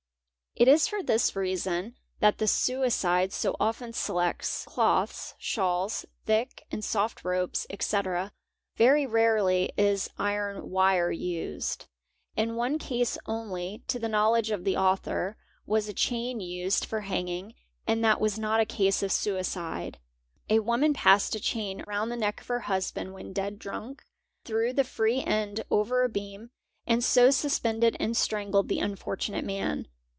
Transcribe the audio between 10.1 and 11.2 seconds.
iron wire